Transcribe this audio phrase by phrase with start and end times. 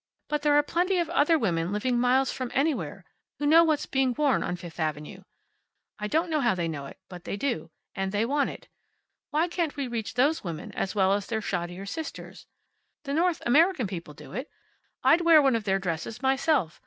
[0.29, 3.05] But there are plenty of other women living miles from anywhere
[3.37, 5.21] who know what's being worn on Fifth avenue.
[5.99, 7.69] I don't know how they know it, but they do.
[7.93, 8.67] And they want it.
[9.29, 12.47] Why can't we reach those women, as well as their shoddier sisters?
[13.03, 14.49] The North American people do it.
[15.03, 16.79] I'd wear one of their dresses myself.